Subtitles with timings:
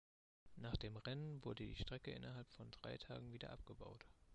[0.55, 4.03] Nach dem Rennen wurde die Strecke innerhalb von drei Tagen wieder abgebaut.